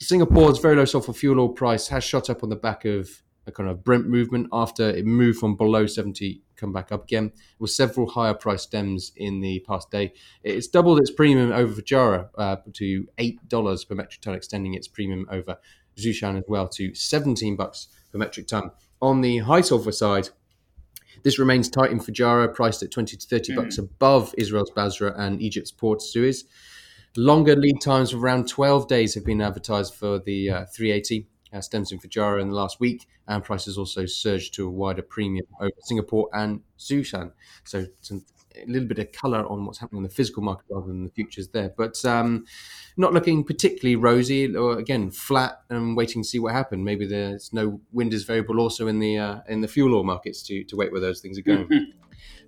Singapore's 0.00 0.58
very 0.58 0.76
low 0.76 0.84
sulfur 0.84 1.12
fuel 1.12 1.40
oil 1.40 1.48
price 1.48 1.88
has 1.88 2.04
shot 2.04 2.28
up 2.28 2.42
on 2.42 2.50
the 2.50 2.56
back 2.56 2.84
of 2.84 3.22
a 3.46 3.52
kind 3.52 3.68
of 3.68 3.84
Brent 3.84 4.06
movement 4.06 4.48
after 4.52 4.88
it 4.88 5.04
moved 5.04 5.38
from 5.38 5.56
below 5.56 5.86
70, 5.86 6.42
come 6.56 6.72
back 6.72 6.92
up 6.92 7.04
again, 7.04 7.32
with 7.58 7.70
several 7.70 8.08
higher 8.08 8.34
price 8.34 8.62
stems 8.62 9.12
in 9.16 9.40
the 9.40 9.60
past 9.60 9.90
day. 9.90 10.12
It's 10.42 10.66
doubled 10.66 11.00
its 11.00 11.10
premium 11.10 11.52
over 11.52 11.80
Fujairah 11.80 12.28
uh, 12.36 12.56
to 12.72 13.08
$8 13.18 13.88
per 13.88 13.94
metric 13.94 14.20
ton, 14.20 14.34
extending 14.34 14.74
its 14.74 14.88
premium 14.88 15.26
over 15.30 15.58
Zhoushan 15.96 16.38
as 16.38 16.44
well 16.48 16.68
to 16.68 16.94
17 16.94 17.56
bucks 17.56 17.88
per 18.10 18.18
metric 18.18 18.46
ton. 18.46 18.70
On 19.02 19.20
the 19.20 19.38
high 19.38 19.60
sulfur 19.60 19.92
side, 19.92 20.30
this 21.24 21.38
remains 21.38 21.68
tight 21.68 21.90
in 21.90 21.98
Fujairah, 21.98 22.54
priced 22.54 22.82
at 22.82 22.90
20 22.90 23.16
to 23.16 23.26
30 23.26 23.52
mm. 23.52 23.56
bucks 23.56 23.78
above 23.78 24.34
Israel's 24.38 24.70
Basra 24.70 25.12
and 25.16 25.42
Egypt's 25.42 25.72
Port 25.72 26.00
Suez. 26.02 26.44
Longer 27.16 27.56
lead 27.56 27.80
times 27.80 28.12
of 28.12 28.22
around 28.22 28.48
12 28.48 28.86
days 28.88 29.14
have 29.14 29.24
been 29.24 29.40
advertised 29.40 29.94
for 29.94 30.18
the 30.18 30.50
uh, 30.50 30.64
380 30.66 31.26
uh, 31.52 31.60
stems 31.60 31.92
in 31.92 31.98
Fujairah 31.98 32.42
in 32.42 32.50
the 32.50 32.54
last 32.54 32.78
week, 32.78 33.06
and 33.26 33.42
prices 33.42 33.78
also 33.78 34.04
surged 34.04 34.54
to 34.54 34.66
a 34.66 34.70
wider 34.70 35.02
premium 35.02 35.46
over 35.60 35.72
Singapore 35.80 36.28
and 36.32 36.60
Zhoushan. 36.78 37.32
So 37.64 37.86
some, 38.00 38.24
a 38.56 38.66
little 38.66 38.88
bit 38.88 38.98
of 38.98 39.12
color 39.12 39.46
on 39.46 39.64
what's 39.64 39.78
happening 39.78 39.98
in 39.98 40.02
the 40.04 40.14
physical 40.14 40.42
market 40.42 40.64
rather 40.70 40.86
than 40.86 41.04
the 41.04 41.10
futures 41.10 41.48
there, 41.48 41.72
but 41.76 42.02
um, 42.04 42.44
not 42.96 43.12
looking 43.12 43.44
particularly 43.44 43.96
rosy. 43.96 44.54
Or 44.54 44.78
again, 44.78 45.10
flat 45.10 45.60
and 45.70 45.96
waiting 45.96 46.22
to 46.22 46.28
see 46.28 46.38
what 46.38 46.52
happens. 46.52 46.84
Maybe 46.84 47.06
there's 47.06 47.52
no 47.52 47.80
wind 47.92 48.14
is 48.14 48.24
variable 48.24 48.60
also 48.60 48.86
in 48.86 48.98
the 48.98 49.18
uh, 49.18 49.40
in 49.48 49.60
the 49.60 49.68
fuel 49.68 49.94
oil 49.94 50.04
markets 50.04 50.42
to 50.44 50.64
to 50.64 50.76
wait 50.76 50.92
where 50.92 51.00
those 51.00 51.20
things 51.20 51.38
are 51.38 51.42
going. 51.42 51.92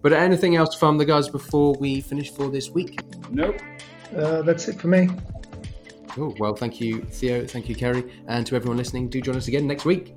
but 0.03 0.13
anything 0.13 0.57
else 0.57 0.75
from 0.75 0.99
the 0.99 1.05
guys 1.05 1.29
before 1.29 1.75
we 1.75 2.01
finish 2.01 2.31
for 2.31 2.51
this 2.51 2.71
week? 2.71 2.99
Nope. 3.31 3.61
Uh, 4.17 4.43
that's 4.43 4.69
it 4.69 4.81
for 4.81 4.89
me. 4.89 5.09
Cool. 6.09 6.35
Well, 6.39 6.55
thank 6.55 6.81
you, 6.81 7.03
Theo. 7.03 7.47
Thank 7.47 7.69
you, 7.69 7.75
Kerry. 7.75 8.11
And 8.27 8.47
to 8.47 8.57
everyone 8.57 8.79
listening, 8.79 9.09
do 9.09 9.21
join 9.21 9.37
us 9.37 9.49
again 9.49 9.67
next 9.67 9.85
week. 9.85 10.15